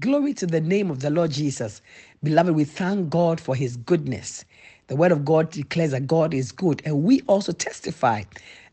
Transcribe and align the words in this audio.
Glory 0.00 0.34
to 0.34 0.46
the 0.46 0.60
name 0.60 0.90
of 0.90 1.00
the 1.00 1.10
Lord 1.10 1.30
Jesus. 1.30 1.80
Beloved, 2.22 2.54
we 2.56 2.64
thank 2.64 3.08
God 3.08 3.40
for 3.40 3.54
his 3.56 3.76
goodness. 3.76 4.44
The 4.88 4.96
word 4.96 5.12
of 5.12 5.24
God 5.24 5.50
declares 5.50 5.92
that 5.92 6.06
God 6.08 6.34
is 6.34 6.52
good, 6.52 6.82
and 6.84 7.04
we 7.04 7.22
also 7.22 7.52
testify 7.52 8.24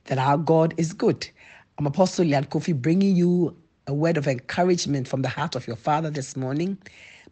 that 0.06 0.18
our 0.18 0.38
God 0.38 0.74
is 0.78 0.94
good. 0.94 1.30
I'm 1.78 1.88
Apostle 1.88 2.26
Lyanne 2.26 2.50
Koffi 2.50 2.76
bringing 2.80 3.16
you 3.16 3.56
a 3.88 3.94
word 3.94 4.18
of 4.18 4.28
encouragement 4.28 5.08
from 5.08 5.22
the 5.22 5.30
heart 5.30 5.56
of 5.56 5.68
your 5.68 5.78
Father 5.78 6.10
this 6.10 6.36
morning. 6.36 6.78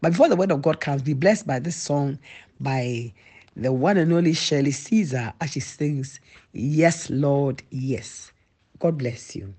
But 0.01 0.11
before 0.11 0.29
the 0.29 0.37
word 0.37 0.51
of 0.51 0.61
God 0.61 0.79
comes, 0.79 1.01
be 1.01 1.13
blessed 1.13 1.47
by 1.47 1.59
this 1.59 1.75
song 1.75 2.19
by 2.61 3.13
the 3.57 3.73
one 3.73 3.97
and 3.97 4.13
only 4.13 4.33
Shirley 4.33 4.71
Caesar 4.71 5.33
as 5.41 5.51
she 5.51 5.59
sings, 5.59 6.19
Yes, 6.53 7.09
Lord, 7.09 7.63
yes. 7.71 8.31
God 8.79 8.97
bless 8.99 9.35
you. 9.35 9.55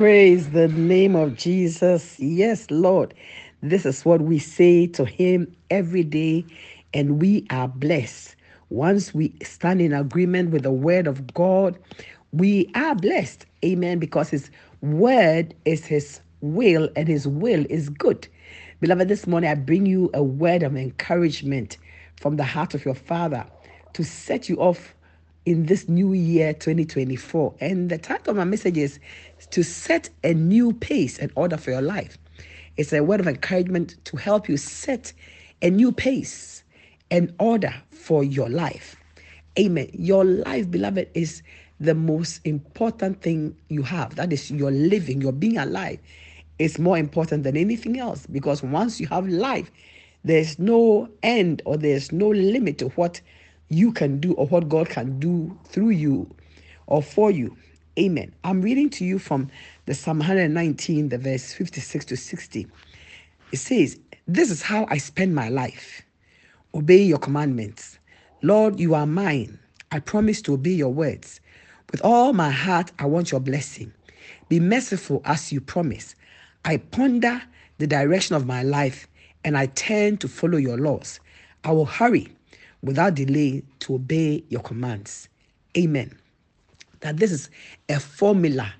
Praise 0.00 0.52
the 0.52 0.68
name 0.68 1.14
of 1.14 1.36
Jesus. 1.36 2.18
Yes, 2.18 2.70
Lord. 2.70 3.12
This 3.60 3.84
is 3.84 4.02
what 4.06 4.22
we 4.22 4.38
say 4.38 4.86
to 4.86 5.04
Him 5.04 5.54
every 5.70 6.04
day, 6.04 6.46
and 6.94 7.20
we 7.20 7.46
are 7.50 7.68
blessed. 7.68 8.34
Once 8.70 9.12
we 9.12 9.34
stand 9.42 9.82
in 9.82 9.92
agreement 9.92 10.52
with 10.52 10.62
the 10.62 10.72
Word 10.72 11.06
of 11.06 11.34
God, 11.34 11.78
we 12.32 12.70
are 12.76 12.94
blessed. 12.94 13.44
Amen. 13.62 13.98
Because 13.98 14.30
His 14.30 14.50
Word 14.80 15.54
is 15.66 15.84
His 15.84 16.22
will, 16.40 16.88
and 16.96 17.06
His 17.06 17.28
will 17.28 17.66
is 17.68 17.90
good. 17.90 18.26
Beloved, 18.80 19.06
this 19.08 19.26
morning 19.26 19.50
I 19.50 19.54
bring 19.56 19.84
you 19.84 20.10
a 20.14 20.22
word 20.22 20.62
of 20.62 20.76
encouragement 20.76 21.76
from 22.16 22.38
the 22.38 22.44
heart 22.44 22.74
of 22.74 22.86
your 22.86 22.94
Father 22.94 23.46
to 23.92 24.04
set 24.04 24.48
you 24.48 24.56
off 24.56 24.94
in 25.46 25.66
this 25.66 25.88
new 25.88 26.12
year 26.12 26.52
2024. 26.52 27.54
And 27.60 27.90
the 27.90 27.98
title 27.98 28.30
of 28.30 28.36
my 28.36 28.44
message 28.44 28.76
is 28.76 28.98
to 29.50 29.62
set 29.62 30.10
a 30.22 30.34
new 30.34 30.72
pace 30.72 31.18
and 31.18 31.32
order 31.34 31.56
for 31.56 31.70
your 31.70 31.82
life. 31.82 32.18
It's 32.76 32.92
a 32.92 33.02
word 33.02 33.20
of 33.20 33.28
encouragement 33.28 33.96
to 34.06 34.16
help 34.16 34.48
you 34.48 34.56
set 34.56 35.12
a 35.62 35.70
new 35.70 35.92
pace 35.92 36.64
and 37.10 37.34
order 37.38 37.74
for 37.90 38.22
your 38.24 38.48
life. 38.48 38.96
Amen. 39.58 39.90
Your 39.92 40.24
life, 40.24 40.70
beloved, 40.70 41.08
is 41.14 41.42
the 41.80 41.94
most 41.94 42.40
important 42.44 43.20
thing 43.22 43.56
you 43.68 43.82
have. 43.82 44.14
That 44.16 44.32
is 44.32 44.50
your 44.50 44.70
living, 44.70 45.20
your 45.20 45.32
being 45.32 45.58
alive 45.58 45.98
is 46.60 46.78
more 46.78 46.98
important 46.98 47.42
than 47.42 47.56
anything 47.56 47.98
else 47.98 48.26
because 48.26 48.62
once 48.62 49.00
you 49.00 49.06
have 49.06 49.26
life, 49.26 49.70
there's 50.24 50.58
no 50.58 51.08
end 51.22 51.62
or 51.64 51.78
there's 51.78 52.12
no 52.12 52.28
limit 52.28 52.76
to 52.78 52.88
what 52.90 53.20
you 53.70 53.92
can 53.92 54.20
do 54.20 54.34
or 54.34 54.46
what 54.46 54.68
God 54.68 54.88
can 54.88 55.18
do 55.18 55.56
through 55.64 55.90
you 55.90 56.28
or 56.86 57.02
for 57.02 57.30
you. 57.30 57.56
Amen. 57.98 58.34
I'm 58.44 58.60
reading 58.60 58.90
to 58.90 59.04
you 59.04 59.18
from 59.18 59.48
the 59.86 59.94
Psalm 59.94 60.18
119, 60.18 61.08
the 61.08 61.18
verse 61.18 61.52
56 61.52 62.04
to 62.06 62.16
60. 62.16 62.66
It 63.52 63.56
says, 63.56 63.98
This 64.26 64.50
is 64.50 64.62
how 64.62 64.86
I 64.88 64.98
spend 64.98 65.34
my 65.34 65.48
life, 65.48 66.02
obeying 66.74 67.08
your 67.08 67.18
commandments. 67.18 67.98
Lord, 68.42 68.78
you 68.78 68.94
are 68.94 69.06
mine. 69.06 69.58
I 69.92 70.00
promise 70.00 70.42
to 70.42 70.54
obey 70.54 70.70
your 70.70 70.92
words. 70.92 71.40
With 71.90 72.00
all 72.04 72.32
my 72.32 72.50
heart, 72.50 72.92
I 72.98 73.06
want 73.06 73.30
your 73.30 73.40
blessing. 73.40 73.92
Be 74.48 74.60
merciful 74.60 75.22
as 75.24 75.52
you 75.52 75.60
promise. 75.60 76.14
I 76.64 76.78
ponder 76.78 77.42
the 77.78 77.86
direction 77.86 78.36
of 78.36 78.46
my 78.46 78.62
life 78.62 79.06
and 79.44 79.56
I 79.56 79.66
turn 79.66 80.16
to 80.18 80.28
follow 80.28 80.58
your 80.58 80.76
laws. 80.76 81.20
I 81.64 81.72
will 81.72 81.86
hurry 81.86 82.28
without 82.82 83.14
delay 83.14 83.62
to 83.80 83.94
obey 83.94 84.44
your 84.48 84.62
commands. 84.62 85.28
Amen. 85.76 86.16
That 87.00 87.16
this 87.16 87.32
is 87.32 87.50
a 87.88 88.00
formula 88.00 88.72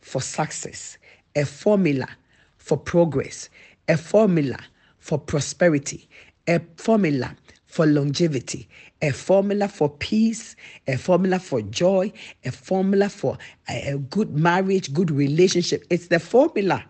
for 0.00 0.20
success, 0.20 0.98
a 1.36 1.44
formula 1.44 2.08
for 2.56 2.76
progress, 2.76 3.48
a 3.88 3.96
formula 3.96 4.58
for 4.98 5.18
prosperity, 5.18 6.08
a 6.46 6.60
formula 6.76 7.36
for 7.66 7.86
longevity, 7.86 8.68
a 9.02 9.12
formula 9.12 9.68
for 9.68 9.88
peace, 9.88 10.56
a 10.86 10.96
formula 10.96 11.38
for 11.38 11.60
joy, 11.62 12.12
a 12.44 12.50
formula 12.50 13.08
for 13.08 13.38
a, 13.68 13.98
good 14.10 14.34
marriage, 14.34 14.92
good 14.92 15.10
relationship. 15.10 15.84
It's 15.90 16.08
the 16.08 16.18
formula. 16.18 16.84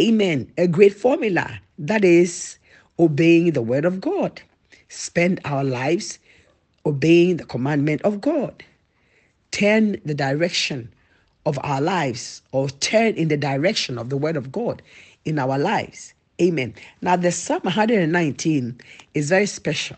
Amen. 0.00 0.50
A 0.58 0.66
great 0.66 0.94
formula 0.94 1.60
that 1.78 2.04
is 2.04 2.58
obeying 2.98 3.52
the 3.52 3.62
word 3.62 3.84
of 3.84 4.00
God 4.00 4.40
spend 4.88 5.40
our 5.44 5.64
lives 5.64 6.18
obeying 6.84 7.36
the 7.36 7.44
commandment 7.44 8.02
of 8.02 8.20
God. 8.20 8.62
Turn 9.50 10.00
the 10.04 10.14
direction 10.14 10.92
of 11.44 11.58
our 11.62 11.80
lives 11.80 12.42
or 12.52 12.68
turn 12.68 13.14
in 13.14 13.28
the 13.28 13.36
direction 13.36 13.98
of 13.98 14.10
the 14.10 14.16
word 14.16 14.36
of 14.36 14.52
God 14.52 14.82
in 15.24 15.38
our 15.38 15.58
lives. 15.58 16.12
Amen. 16.40 16.74
Now, 17.00 17.16
the 17.16 17.32
Psalm 17.32 17.60
119 17.62 18.78
is 19.14 19.30
very 19.30 19.46
special. 19.46 19.96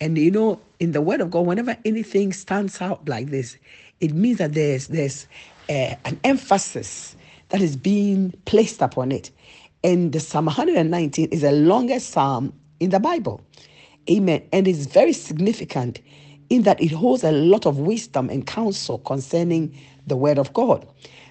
And 0.00 0.16
you 0.16 0.30
know, 0.30 0.60
in 0.78 0.92
the 0.92 1.02
word 1.02 1.20
of 1.20 1.30
God, 1.30 1.46
whenever 1.46 1.76
anything 1.84 2.32
stands 2.32 2.80
out 2.80 3.06
like 3.06 3.26
this, 3.28 3.58
it 4.00 4.14
means 4.14 4.38
that 4.38 4.54
there's 4.54 4.86
there's 4.86 5.26
uh, 5.68 5.94
an 6.06 6.18
emphasis 6.24 7.14
that 7.50 7.60
is 7.60 7.76
being 7.76 8.32
placed 8.46 8.80
upon 8.80 9.12
it. 9.12 9.30
And 9.84 10.12
the 10.12 10.20
Psalm 10.20 10.46
119 10.46 11.28
is 11.28 11.42
the 11.42 11.52
longest 11.52 12.10
psalm 12.10 12.54
in 12.80 12.90
the 12.90 13.00
Bible. 13.00 13.42
Amen. 14.08 14.42
And 14.52 14.68
it's 14.68 14.86
very 14.86 15.12
significant 15.12 16.00
in 16.50 16.62
that 16.62 16.80
it 16.80 16.92
holds 16.92 17.24
a 17.24 17.32
lot 17.32 17.66
of 17.66 17.78
wisdom 17.78 18.28
and 18.28 18.46
counsel 18.46 18.98
concerning 18.98 19.76
the 20.06 20.16
word 20.16 20.38
of 20.38 20.52
God. 20.52 20.86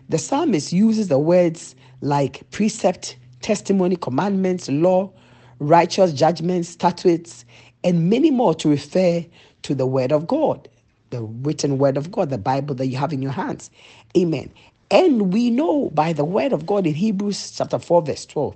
The 0.10 0.18
psalmist 0.18 0.74
uses 0.74 1.07
the 1.07 1.19
words 1.19 1.75
like 2.01 2.50
precept, 2.51 3.18
testimony, 3.42 3.95
commandments, 3.95 4.69
law, 4.69 5.12
righteous 5.60 6.13
judgments, 6.13 6.69
statutes, 6.69 7.45
and 7.83 8.10
many 8.10 8.31
more 8.31 8.56
to 8.56 8.69
refer 8.69 9.24
to 9.63 9.75
the 9.75 9.86
word 9.86 10.12
of 10.12 10.27
God, 10.27 10.68
the 11.12 11.21
written 11.21 11.77
word 11.77 11.95
of 11.98 12.12
God, 12.12 12.30
the 12.31 12.38
Bible 12.39 12.75
that 12.75 12.88
you 12.88 12.98
have 12.98 13.13
in 13.13 13.21
your 13.21 13.31
hands. 13.31 13.69
Amen. 14.18 14.51
And 14.89 15.31
we 15.33 15.51
know 15.51 15.92
by 15.92 16.13
the 16.13 16.25
word 16.25 16.54
of 16.54 16.66
God 16.66 16.88
in 16.88 16.95
Hebrews 16.95 17.51
chapter 17.56 17.80
4, 17.80 18.01
verse 18.01 18.25
12, 18.25 18.56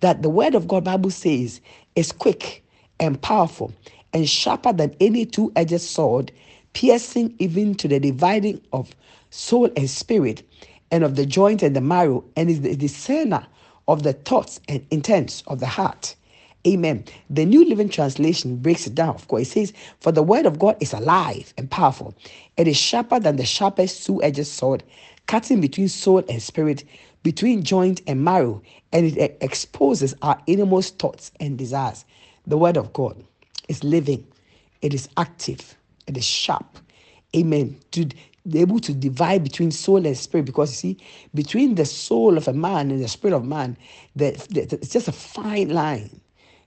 that 0.00 0.22
the 0.22 0.30
word 0.30 0.54
of 0.54 0.68
God, 0.68 0.84
Bible 0.84 1.10
says, 1.10 1.60
is 1.96 2.12
quick 2.12 2.61
and 3.02 3.22
powerful 3.22 3.74
and 4.14 4.28
sharper 4.30 4.72
than 4.72 4.96
any 5.00 5.26
two-edged 5.26 5.82
sword, 5.82 6.32
piercing 6.74 7.34
even 7.40 7.76
to 7.76 7.88
the 7.88 8.00
dividing 8.00 8.62
of 8.72 8.96
soul 9.30 9.70
and 9.76 9.90
spirit, 9.90 10.44
and 10.92 11.04
of 11.04 11.16
the 11.16 11.26
joint 11.26 11.62
and 11.62 11.76
the 11.76 11.82
marrow, 11.82 12.24
and 12.36 12.50
is 12.50 12.62
the 12.62 12.76
discerner 12.76 13.46
of 13.88 14.04
the 14.04 14.14
thoughts 14.14 14.60
and 14.68 14.86
intents 14.92 15.44
of 15.48 15.60
the 15.60 15.66
heart. 15.68 16.16
Amen. 16.66 17.04
The 17.30 17.46
New 17.46 17.68
Living 17.68 17.90
Translation 17.90 18.58
breaks 18.58 18.86
it 18.86 18.94
down. 18.94 19.16
Of 19.16 19.28
course, 19.28 19.42
it 19.42 19.52
says, 19.52 19.74
For 20.00 20.12
the 20.12 20.22
word 20.22 20.46
of 20.46 20.60
God 20.60 20.76
is 20.80 20.94
alive 20.94 21.54
and 21.58 21.70
powerful. 21.70 22.14
It 22.58 22.68
is 22.68 22.76
sharper 22.78 23.20
than 23.20 23.36
the 23.36 23.46
sharpest 23.46 24.06
two 24.06 24.22
edged 24.22 24.46
sword, 24.46 24.84
cutting 25.26 25.60
between 25.62 25.88
soul 25.88 26.24
and 26.28 26.42
spirit, 26.42 26.84
between 27.24 27.64
joint 27.64 28.02
and 28.06 28.24
marrow, 28.24 28.62
and 28.92 29.06
it 29.06 29.38
exposes 29.42 30.14
our 30.22 30.40
innermost 30.46 30.98
thoughts 31.00 31.32
and 31.40 31.58
desires. 31.58 32.06
The 32.46 32.58
word 32.58 32.76
of 32.78 32.92
God 32.92 33.22
is 33.68 33.84
living, 33.84 34.26
it 34.82 34.94
is 34.94 35.08
active, 35.16 35.76
it 36.06 36.16
is 36.16 36.26
sharp. 36.26 36.78
Amen. 37.36 37.78
To 37.92 38.08
be 38.48 38.60
able 38.60 38.80
to 38.80 38.94
divide 38.94 39.44
between 39.44 39.70
soul 39.72 40.06
and 40.06 40.18
spirit 40.18 40.46
because 40.46 40.70
you 40.72 40.94
see 40.94 41.04
between 41.34 41.76
the 41.76 41.86
soul 41.86 42.38
of 42.38 42.48
a 42.48 42.54
man 42.54 42.90
and 42.90 43.02
the 43.02 43.08
spirit 43.08 43.34
of 43.34 43.44
man 43.44 43.76
the, 44.16 44.32
the, 44.50 44.62
it's 44.74 44.90
just 44.90 45.08
a 45.08 45.12
fine 45.12 45.70
line. 45.70 46.10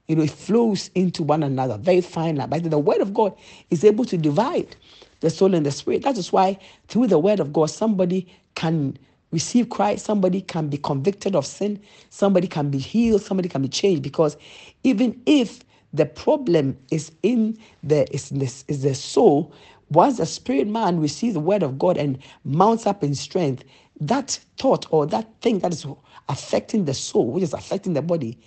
You 0.07 0.17
know 0.17 0.23
it 0.23 0.31
flows 0.31 0.91
into 0.95 1.23
one 1.23 1.43
another. 1.43 1.77
Very 1.79 2.01
fine 2.01 2.37
line. 2.37 2.49
But 2.49 2.63
the 2.69 2.79
word 2.79 3.01
of 3.01 3.13
god 3.13 3.35
is 3.71 3.83
able 3.83 4.05
to 4.05 4.17
divide 4.17 4.77
the 5.21 5.31
soul 5.31 5.55
and 5.55 5.65
the 5.65 5.71
spirit. 5.71 6.03
That 6.03 6.17
is 6.17 6.33
why 6.33 6.59
through 6.89 7.07
the 7.07 7.19
word 7.19 7.41
of 7.41 7.53
god 7.53 7.67
somebody 7.71 8.27
can 8.55 8.97
receive 9.31 9.69
christ. 9.71 10.05
Somebody 10.05 10.41
can 10.43 10.69
be 10.69 10.77
convicted 10.77 11.35
of 11.35 11.45
sin. 11.47 11.81
Somebody 12.11 12.47
can 12.47 12.71
be 12.71 12.79
healed. 12.79 13.23
Somebody 13.23 13.49
can 13.49 13.63
be 13.63 13.69
changed 13.69 14.03
because 14.03 14.37
even 14.85 15.21
if 15.27 15.64
the 15.95 16.07
problem 16.07 16.77
is 16.91 17.11
in 17.23 17.57
the 17.83 18.13
is, 18.13 18.31
in 18.31 18.39
the, 18.39 18.45
is 18.67 18.83
the 18.83 18.95
soul 18.95 19.53
once 19.91 20.17
the 20.17 20.27
spirit 20.27 20.67
man 20.67 20.99
receives 20.99 21.35
the 21.35 21.41
word 21.41 21.63
of 21.63 21.79
God 21.79 21.97
and 21.97 22.19
mounts 22.45 22.87
up 22.87 23.03
in 23.03 23.15
strength, 23.15 23.63
that 24.01 24.39
thought 24.57 24.87
or 24.91 25.07
that 25.07 25.29
thing 25.41 25.59
that 25.59 25.73
is 25.73 25.85
affecting 26.29 26.85
the 26.85 26.95
soul, 26.95 27.27
which 27.31 27.43
is 27.43 27.53
affecting 27.53 27.93
the 27.93 28.01
body, 28.03 28.39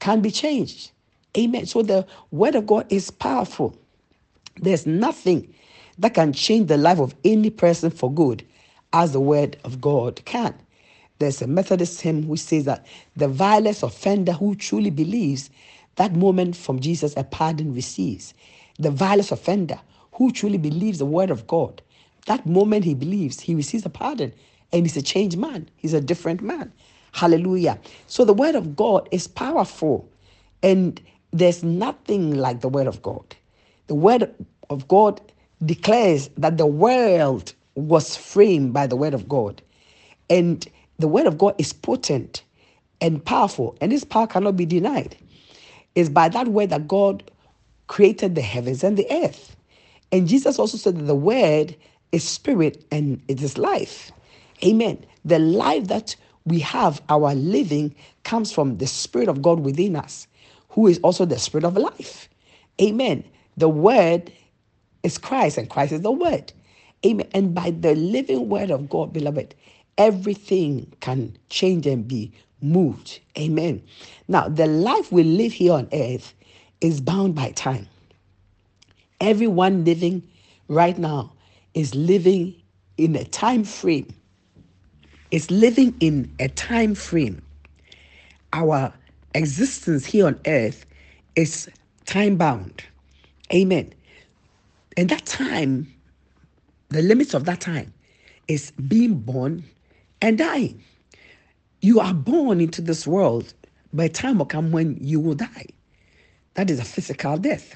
can 0.00 0.20
be 0.22 0.30
changed. 0.30 0.92
Amen. 1.38 1.66
So 1.66 1.82
the 1.82 2.06
word 2.32 2.56
of 2.56 2.66
God 2.66 2.86
is 2.92 3.10
powerful. 3.10 3.76
There's 4.60 4.86
nothing 4.86 5.54
that 5.98 6.14
can 6.14 6.32
change 6.32 6.68
the 6.68 6.78
life 6.78 7.00
of 7.00 7.14
any 7.24 7.50
person 7.50 7.90
for 7.90 8.12
good 8.12 8.44
as 8.92 9.12
the 9.14 9.20
word 9.20 9.58
of 9.64 9.80
God 9.80 10.24
can. 10.26 10.54
There's 11.18 11.42
a 11.42 11.48
Methodist 11.48 12.02
hymn 12.02 12.28
which 12.28 12.40
says 12.40 12.66
that 12.66 12.86
the 13.16 13.28
vilest 13.28 13.82
offender 13.84 14.32
who 14.32 14.54
truly 14.56 14.90
believes 14.90 15.50
that 15.96 16.14
moment 16.14 16.56
from 16.56 16.80
Jesus 16.80 17.14
a 17.16 17.24
pardon 17.24 17.74
receives. 17.74 18.34
The 18.78 18.90
vilest 18.90 19.32
offender 19.32 19.80
who 20.12 20.32
truly 20.32 20.58
believes 20.58 20.98
the 20.98 21.06
word 21.06 21.30
of 21.30 21.46
God, 21.46 21.82
that 22.26 22.46
moment 22.46 22.84
he 22.84 22.94
believes, 22.94 23.40
he 23.40 23.54
receives 23.54 23.84
a 23.86 23.90
pardon 23.90 24.32
and 24.72 24.86
he's 24.86 24.96
a 24.96 25.02
changed 25.02 25.38
man. 25.38 25.68
He's 25.76 25.92
a 25.92 26.00
different 26.00 26.40
man. 26.42 26.72
Hallelujah. 27.12 27.78
So 28.06 28.24
the 28.24 28.32
word 28.32 28.54
of 28.54 28.74
God 28.74 29.08
is 29.10 29.26
powerful 29.26 30.08
and 30.62 31.00
there's 31.32 31.62
nothing 31.62 32.36
like 32.36 32.60
the 32.60 32.68
word 32.68 32.86
of 32.86 33.02
God. 33.02 33.36
The 33.86 33.94
word 33.94 34.34
of 34.70 34.88
God 34.88 35.20
declares 35.64 36.28
that 36.36 36.56
the 36.58 36.66
world 36.66 37.52
was 37.74 38.16
framed 38.16 38.72
by 38.72 38.86
the 38.86 38.96
word 38.96 39.14
of 39.14 39.28
God. 39.28 39.62
And 40.30 40.66
the 40.98 41.08
word 41.08 41.26
of 41.26 41.38
God 41.38 41.54
is 41.58 41.72
potent 41.72 42.42
and 43.00 43.24
powerful, 43.24 43.76
and 43.80 43.90
this 43.90 44.04
power 44.04 44.26
cannot 44.26 44.56
be 44.56 44.64
denied. 44.64 45.16
It's 45.94 46.08
by 46.08 46.28
that 46.30 46.48
word 46.48 46.70
that 46.70 46.88
God 46.88 47.30
created 47.86 48.34
the 48.34 48.42
heavens 48.42 48.82
and 48.82 48.96
the 48.96 49.06
earth. 49.10 49.56
And 50.10 50.28
Jesus 50.28 50.58
also 50.58 50.76
said 50.76 50.96
that 50.96 51.04
the 51.04 51.14
word 51.14 51.76
is 52.12 52.26
spirit 52.26 52.84
and 52.90 53.20
it 53.28 53.42
is 53.42 53.58
life. 53.58 54.12
Amen. 54.64 55.04
The 55.24 55.38
life 55.38 55.88
that 55.88 56.14
we 56.44 56.60
have, 56.60 57.00
our 57.08 57.34
living, 57.34 57.94
comes 58.24 58.52
from 58.52 58.78
the 58.78 58.86
Spirit 58.86 59.28
of 59.28 59.42
God 59.42 59.60
within 59.60 59.96
us, 59.96 60.26
who 60.70 60.86
is 60.86 60.98
also 60.98 61.24
the 61.24 61.38
Spirit 61.38 61.64
of 61.64 61.76
life. 61.76 62.28
Amen. 62.80 63.24
The 63.56 63.68
Word 63.68 64.32
is 65.02 65.18
Christ, 65.18 65.58
and 65.58 65.68
Christ 65.68 65.92
is 65.92 66.00
the 66.00 66.12
Word. 66.12 66.52
Amen. 67.04 67.28
And 67.32 67.54
by 67.54 67.70
the 67.70 67.94
living 67.94 68.48
Word 68.48 68.70
of 68.70 68.88
God, 68.88 69.12
beloved, 69.12 69.54
everything 69.98 70.92
can 71.00 71.36
change 71.48 71.86
and 71.86 72.06
be 72.06 72.32
moved. 72.62 73.20
Amen. 73.38 73.82
Now, 74.28 74.48
the 74.48 74.66
life 74.66 75.10
we 75.12 75.22
live 75.22 75.52
here 75.52 75.72
on 75.72 75.88
earth 75.92 76.34
is 76.80 77.00
bound 77.00 77.34
by 77.34 77.50
time. 77.50 77.88
Everyone 79.20 79.84
living 79.84 80.22
right 80.68 80.98
now 80.98 81.32
is 81.74 81.94
living 81.94 82.54
in 82.96 83.16
a 83.16 83.24
time 83.24 83.64
frame. 83.64 84.12
Is 85.30 85.50
living 85.50 85.94
in 86.00 86.34
a 86.38 86.48
time 86.48 86.94
frame. 86.94 87.42
Our 88.52 88.92
existence 89.34 90.04
here 90.04 90.26
on 90.26 90.38
earth 90.46 90.84
is 91.36 91.70
time 92.04 92.36
bound. 92.36 92.84
Amen. 93.52 93.92
And 94.96 95.08
that 95.08 95.24
time, 95.24 95.92
the 96.90 97.00
limits 97.00 97.32
of 97.32 97.46
that 97.46 97.60
time 97.60 97.94
is 98.48 98.72
being 98.72 99.14
born 99.14 99.64
and 100.20 100.36
dying. 100.36 100.82
You 101.82 101.98
are 101.98 102.14
born 102.14 102.60
into 102.60 102.80
this 102.80 103.08
world, 103.08 103.52
a 103.98 104.08
time 104.08 104.38
will 104.38 104.46
come 104.46 104.70
when 104.70 104.96
you 105.00 105.18
will 105.18 105.34
die. 105.34 105.66
That 106.54 106.70
is 106.70 106.78
a 106.78 106.84
physical 106.84 107.36
death. 107.36 107.74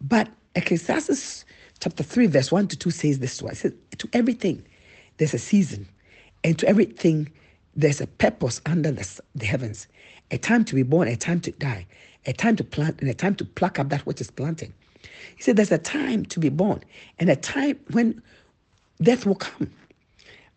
But 0.00 0.28
Ecclesiastes 0.56 1.44
chapter 1.78 2.02
3, 2.02 2.26
verse 2.26 2.50
1 2.50 2.66
to 2.68 2.76
2 2.76 2.90
says 2.90 3.18
this. 3.20 3.40
It 3.40 3.56
says, 3.56 3.72
To 3.98 4.08
everything 4.12 4.64
there's 5.18 5.32
a 5.32 5.38
season, 5.38 5.86
and 6.42 6.58
to 6.58 6.66
everything 6.66 7.30
there's 7.76 8.00
a 8.00 8.08
purpose 8.08 8.60
under 8.66 8.90
the, 8.90 9.20
the 9.36 9.46
heavens. 9.46 9.86
A 10.32 10.38
time 10.38 10.64
to 10.64 10.74
be 10.74 10.82
born, 10.82 11.06
a 11.06 11.16
time 11.16 11.40
to 11.42 11.52
die, 11.52 11.86
a 12.26 12.32
time 12.32 12.56
to 12.56 12.64
plant, 12.64 13.00
and 13.00 13.08
a 13.08 13.14
time 13.14 13.36
to 13.36 13.44
pluck 13.44 13.78
up 13.78 13.90
that 13.90 14.04
which 14.06 14.20
is 14.20 14.30
planting. 14.30 14.74
He 15.36 15.42
said 15.42 15.54
there's 15.54 15.70
a 15.70 15.78
time 15.78 16.24
to 16.26 16.40
be 16.40 16.48
born, 16.48 16.82
and 17.20 17.30
a 17.30 17.36
time 17.36 17.78
when 17.92 18.20
death 19.00 19.24
will 19.24 19.36
come. 19.36 19.70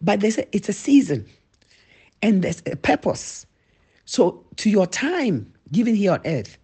But 0.01 0.21
there's 0.21 0.39
a, 0.39 0.56
it's 0.56 0.69
a 0.69 0.74
season, 0.74 1.28
and 2.21 2.41
there's 2.41 2.62
a 2.65 2.75
purpose. 2.75 3.45
So 4.06 4.44
to 4.57 4.69
your 4.69 4.88
time 4.88 5.51
given 5.71 5.95
here 5.95 6.13
on 6.13 6.21
earth, 6.25 6.57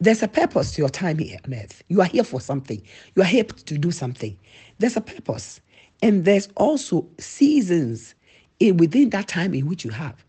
there's 0.00 0.22
a 0.22 0.28
purpose 0.28 0.72
to 0.72 0.82
your 0.82 0.88
time 0.88 1.18
here 1.18 1.38
on 1.44 1.54
earth. 1.54 1.82
You 1.88 2.00
are 2.00 2.06
here 2.06 2.24
for 2.24 2.40
something. 2.40 2.82
You 3.14 3.22
are 3.22 3.26
here 3.26 3.44
to 3.44 3.78
do 3.78 3.90
something. 3.90 4.36
There's 4.78 4.96
a 4.96 5.00
purpose. 5.00 5.60
And 6.02 6.24
there's 6.24 6.48
also 6.56 7.06
seasons 7.18 8.14
in, 8.60 8.76
within 8.76 9.10
that 9.10 9.28
time 9.28 9.54
in 9.54 9.66
which 9.66 9.84
you 9.84 9.90
have. 9.90 10.24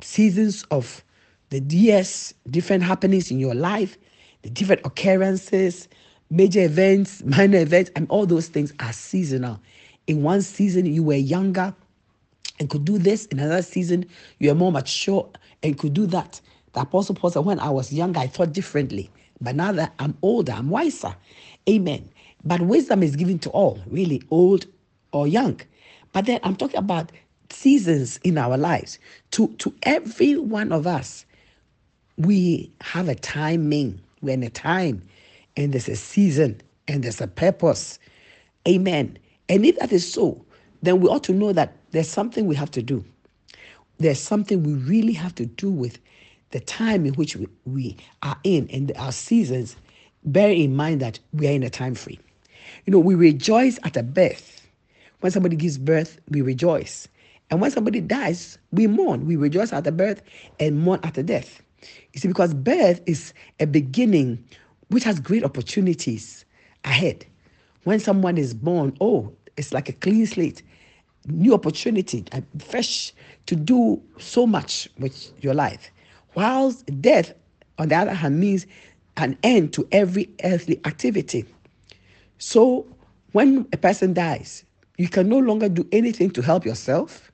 Seasons 0.00 0.64
of 0.70 1.04
the 1.50 1.60
years, 1.60 2.34
different 2.50 2.82
happenings 2.82 3.30
in 3.30 3.38
your 3.38 3.54
life, 3.54 3.96
the 4.42 4.50
different 4.50 4.80
occurrences, 4.84 5.88
major 6.30 6.60
events, 6.60 7.22
minor 7.24 7.58
events, 7.58 7.90
and 7.94 8.08
all 8.10 8.26
those 8.26 8.48
things 8.48 8.72
are 8.80 8.92
seasonal. 8.92 9.60
In 10.06 10.22
one 10.22 10.42
season, 10.42 10.86
you 10.86 11.02
were 11.02 11.14
younger 11.14 11.74
and 12.58 12.70
could 12.70 12.84
do 12.84 12.98
this. 12.98 13.26
In 13.26 13.38
another 13.38 13.62
season, 13.62 14.06
you 14.38 14.50
are 14.50 14.54
more 14.54 14.72
mature 14.72 15.28
and 15.62 15.78
could 15.78 15.94
do 15.94 16.06
that. 16.06 16.40
The 16.72 16.80
Apostle 16.80 17.14
Paul 17.14 17.30
said, 17.30 17.44
When 17.44 17.60
I 17.60 17.70
was 17.70 17.92
younger, 17.92 18.20
I 18.20 18.26
thought 18.26 18.52
differently. 18.52 19.10
But 19.40 19.56
now 19.56 19.72
that 19.72 19.94
I'm 19.98 20.16
older, 20.22 20.52
I'm 20.52 20.70
wiser. 20.70 21.14
Amen. 21.68 22.08
But 22.44 22.60
wisdom 22.62 23.02
is 23.02 23.16
given 23.16 23.38
to 23.40 23.50
all, 23.50 23.80
really, 23.86 24.22
old 24.30 24.66
or 25.12 25.26
young. 25.26 25.60
But 26.12 26.26
then 26.26 26.40
I'm 26.42 26.56
talking 26.56 26.78
about 26.78 27.10
seasons 27.50 28.18
in 28.24 28.38
our 28.38 28.56
lives. 28.56 28.98
To, 29.32 29.48
to 29.58 29.74
every 29.82 30.36
one 30.36 30.72
of 30.72 30.86
us, 30.86 31.24
we 32.16 32.70
have 32.80 33.08
a 33.08 33.14
timing. 33.14 34.00
We're 34.20 34.34
in 34.34 34.42
a 34.42 34.50
time, 34.50 35.02
and 35.56 35.72
there's 35.72 35.88
a 35.88 35.96
season, 35.96 36.60
and 36.88 37.02
there's 37.02 37.20
a 37.20 37.26
purpose. 37.26 37.98
Amen. 38.68 39.18
And 39.48 39.66
if 39.66 39.78
that 39.78 39.92
is 39.92 40.10
so, 40.10 40.44
then 40.86 41.00
we 41.00 41.08
ought 41.08 41.24
to 41.24 41.32
know 41.32 41.52
that 41.52 41.76
there's 41.90 42.08
something 42.08 42.46
we 42.46 42.54
have 42.54 42.70
to 42.72 42.82
do. 42.82 43.04
There's 43.98 44.20
something 44.20 44.62
we 44.62 44.74
really 44.74 45.12
have 45.12 45.34
to 45.36 45.46
do 45.46 45.70
with 45.70 45.98
the 46.50 46.60
time 46.60 47.06
in 47.06 47.14
which 47.14 47.36
we, 47.36 47.48
we 47.64 47.96
are 48.22 48.36
in 48.44 48.68
and 48.72 48.92
our 48.96 49.12
seasons, 49.12 49.76
bear 50.24 50.50
in 50.50 50.74
mind 50.74 51.00
that 51.00 51.18
we 51.32 51.48
are 51.48 51.52
in 51.52 51.62
a 51.62 51.70
time 51.70 51.94
frame. 51.94 52.20
You 52.86 52.92
know, 52.92 52.98
we 52.98 53.14
rejoice 53.14 53.78
at 53.84 53.96
a 53.96 54.02
birth. 54.02 54.66
When 55.20 55.32
somebody 55.32 55.56
gives 55.56 55.78
birth, 55.78 56.20
we 56.28 56.42
rejoice. 56.42 57.08
And 57.50 57.60
when 57.60 57.70
somebody 57.70 58.00
dies, 58.00 58.58
we 58.72 58.86
mourn. 58.86 59.26
We 59.26 59.36
rejoice 59.36 59.72
at 59.72 59.84
the 59.84 59.92
birth 59.92 60.22
and 60.60 60.80
mourn 60.80 61.00
at 61.02 61.14
the 61.14 61.22
death. 61.22 61.62
You 62.12 62.20
see, 62.20 62.28
because 62.28 62.54
birth 62.54 63.00
is 63.06 63.32
a 63.60 63.66
beginning 63.66 64.42
which 64.88 65.04
has 65.04 65.20
great 65.20 65.44
opportunities 65.44 66.44
ahead. 66.84 67.26
When 67.84 68.00
someone 68.00 68.38
is 68.38 68.54
born, 68.54 68.96
oh, 69.00 69.32
it's 69.56 69.72
like 69.72 69.88
a 69.88 69.92
clean 69.92 70.26
slate, 70.26 70.62
new 71.26 71.54
opportunity, 71.54 72.24
uh, 72.32 72.40
fresh 72.58 73.12
to 73.46 73.56
do 73.56 74.02
so 74.18 74.46
much 74.46 74.88
with 74.98 75.32
your 75.42 75.54
life. 75.54 75.90
whilst 76.34 76.84
death, 77.00 77.32
on 77.78 77.88
the 77.88 77.94
other 77.94 78.12
hand, 78.14 78.40
means 78.40 78.66
an 79.16 79.38
end 79.44 79.72
to 79.72 79.86
every 79.92 80.28
earthly 80.42 80.80
activity. 80.84 81.44
So 82.38 82.86
when 83.32 83.66
a 83.72 83.76
person 83.76 84.14
dies, 84.14 84.64
you 84.98 85.08
can 85.08 85.28
no 85.28 85.38
longer 85.38 85.68
do 85.68 85.86
anything 85.92 86.30
to 86.30 86.42
help 86.42 86.64
yourself, 86.64 87.30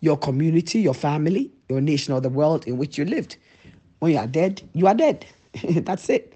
your 0.00 0.16
community, 0.16 0.80
your 0.80 0.94
family, 0.94 1.50
your 1.68 1.80
nation, 1.80 2.14
or 2.14 2.20
the 2.20 2.28
world 2.30 2.66
in 2.66 2.78
which 2.78 2.96
you 2.96 3.04
lived. 3.04 3.36
When 3.98 4.12
you 4.12 4.18
are 4.18 4.26
dead, 4.26 4.62
you 4.72 4.86
are 4.86 4.94
dead. 4.94 5.26
That's 5.68 6.08
it. 6.08 6.34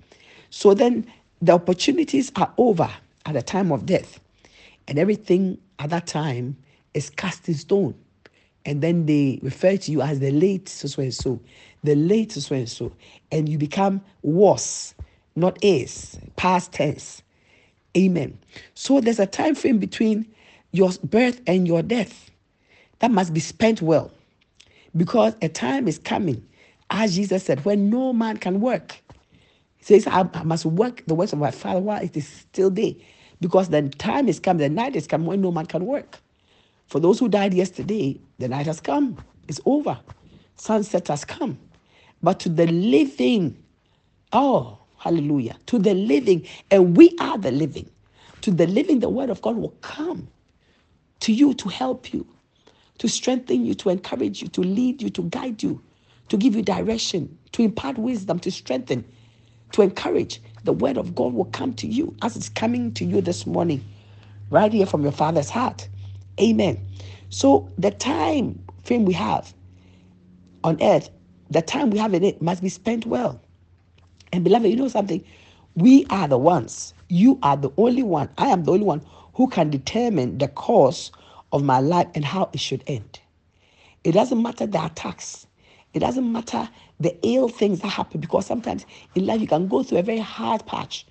So 0.50 0.74
then 0.74 1.06
the 1.40 1.52
opportunities 1.52 2.30
are 2.36 2.52
over 2.58 2.90
at 3.26 3.34
the 3.34 3.42
time 3.42 3.72
of 3.72 3.86
death, 3.86 4.20
and 4.86 4.98
everything 4.98 5.58
at 5.78 5.90
that 5.90 6.06
time 6.06 6.56
is 6.94 7.10
cast 7.10 7.48
in 7.48 7.54
stone. 7.54 7.94
And 8.64 8.80
then 8.80 9.04
they 9.04 9.38
refer 9.42 9.76
to 9.76 9.92
you 9.92 10.00
as 10.00 10.20
the 10.20 10.30
late 10.30 10.68
so 10.68 11.02
and 11.02 11.12
so, 11.12 11.38
the 11.82 11.94
late 11.94 12.32
so 12.32 12.54
and 12.54 12.68
so, 12.68 12.92
and 13.30 13.48
you 13.48 13.58
become 13.58 14.00
was, 14.22 14.94
not 15.36 15.62
is, 15.62 16.18
past 16.36 16.72
tense. 16.72 17.22
Amen. 17.96 18.38
So 18.74 19.00
there's 19.00 19.20
a 19.20 19.26
time 19.26 19.54
frame 19.54 19.78
between 19.78 20.26
your 20.72 20.90
birth 21.04 21.40
and 21.46 21.68
your 21.68 21.82
death 21.82 22.30
that 23.00 23.10
must 23.10 23.34
be 23.34 23.40
spent 23.40 23.82
well 23.82 24.10
because 24.96 25.34
a 25.42 25.48
time 25.48 25.86
is 25.86 25.98
coming, 25.98 26.44
as 26.90 27.14
Jesus 27.16 27.44
said, 27.44 27.64
when 27.64 27.90
no 27.90 28.12
man 28.12 28.38
can 28.38 28.60
work. 28.60 29.00
He 29.76 29.84
says, 29.84 30.06
I, 30.06 30.22
must 30.42 30.64
work 30.64 31.04
the 31.06 31.14
works 31.14 31.32
of 31.32 31.38
my 31.38 31.50
Father 31.50 31.80
while 31.80 32.02
it 32.02 32.16
is 32.16 32.26
still 32.26 32.70
day 32.70 32.96
because 33.40 33.68
the 33.68 33.82
time 33.90 34.28
is 34.28 34.40
coming, 34.40 34.60
the 34.60 34.68
night 34.68 34.96
is 34.96 35.06
coming 35.06 35.26
when 35.26 35.40
no 35.42 35.52
man 35.52 35.66
can 35.66 35.84
work. 35.84 36.18
For 36.88 37.00
those 37.00 37.18
who 37.18 37.28
died 37.28 37.54
yesterday, 37.54 38.20
the 38.38 38.48
night 38.48 38.66
has 38.66 38.80
come. 38.80 39.18
It's 39.48 39.60
over. 39.66 39.98
Sunset 40.56 41.08
has 41.08 41.24
come. 41.24 41.58
But 42.22 42.40
to 42.40 42.48
the 42.48 42.66
living, 42.66 43.62
oh, 44.32 44.78
hallelujah, 44.98 45.56
to 45.66 45.78
the 45.78 45.94
living, 45.94 46.46
and 46.70 46.96
we 46.96 47.16
are 47.20 47.38
the 47.38 47.50
living. 47.52 47.90
To 48.42 48.50
the 48.50 48.66
living, 48.66 49.00
the 49.00 49.08
word 49.08 49.30
of 49.30 49.42
God 49.42 49.56
will 49.56 49.74
come 49.80 50.28
to 51.20 51.32
you 51.32 51.54
to 51.54 51.68
help 51.68 52.12
you, 52.12 52.26
to 52.98 53.08
strengthen 53.08 53.64
you, 53.64 53.74
to 53.74 53.90
encourage 53.90 54.42
you, 54.42 54.48
to 54.48 54.60
lead 54.62 55.02
you, 55.02 55.10
to 55.10 55.22
guide 55.24 55.62
you, 55.62 55.82
to 56.28 56.36
give 56.36 56.54
you 56.54 56.62
direction, 56.62 57.38
to 57.52 57.62
impart 57.62 57.98
wisdom, 57.98 58.38
to 58.40 58.50
strengthen, 58.50 59.04
to 59.72 59.82
encourage. 59.82 60.40
The 60.64 60.72
word 60.72 60.96
of 60.98 61.14
God 61.14 61.34
will 61.34 61.46
come 61.46 61.74
to 61.74 61.86
you 61.86 62.16
as 62.22 62.36
it's 62.36 62.48
coming 62.48 62.92
to 62.94 63.04
you 63.04 63.20
this 63.20 63.46
morning, 63.46 63.84
right 64.50 64.72
here 64.72 64.86
from 64.86 65.02
your 65.02 65.12
Father's 65.12 65.50
heart. 65.50 65.88
Amen. 66.40 66.84
So 67.30 67.68
the 67.78 67.90
time 67.90 68.62
frame 68.84 69.04
we 69.04 69.14
have 69.14 69.54
on 70.62 70.82
earth, 70.82 71.10
the 71.50 71.62
time 71.62 71.90
we 71.90 71.98
have 71.98 72.14
in 72.14 72.24
it 72.24 72.40
must 72.42 72.62
be 72.62 72.68
spent 72.68 73.06
well. 73.06 73.40
And 74.32 74.44
beloved, 74.44 74.66
you 74.66 74.76
know 74.76 74.88
something? 74.88 75.24
We 75.74 76.06
are 76.10 76.28
the 76.28 76.38
ones. 76.38 76.94
You 77.08 77.38
are 77.42 77.56
the 77.56 77.70
only 77.76 78.02
one. 78.02 78.28
I 78.38 78.48
am 78.48 78.64
the 78.64 78.72
only 78.72 78.84
one 78.84 79.02
who 79.34 79.48
can 79.48 79.70
determine 79.70 80.38
the 80.38 80.48
course 80.48 81.12
of 81.52 81.62
my 81.64 81.80
life 81.80 82.08
and 82.14 82.24
how 82.24 82.50
it 82.52 82.60
should 82.60 82.82
end. 82.86 83.20
It 84.02 84.12
doesn't 84.12 84.40
matter 84.42 84.66
the 84.66 84.84
attacks. 84.84 85.46
It 85.92 86.00
doesn't 86.00 86.30
matter 86.30 86.68
the 87.00 87.16
ill 87.22 87.48
things 87.48 87.80
that 87.80 87.88
happen 87.88 88.20
because 88.20 88.46
sometimes 88.46 88.86
in 89.14 89.26
life 89.26 89.40
you 89.40 89.46
can 89.46 89.68
go 89.68 89.82
through 89.82 89.98
a 89.98 90.02
very 90.02 90.18
hard 90.18 90.66
patch, 90.66 91.06